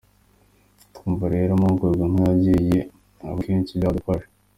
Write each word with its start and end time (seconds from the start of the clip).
Twumva 0.95 1.25
rero 1.33 1.51
amahugurwa 1.53 2.05
nk’aya 2.11 2.33
agiye 2.35 2.79
aba 3.29 3.39
kenshi 3.45 3.77
byadufasha. 3.79 4.27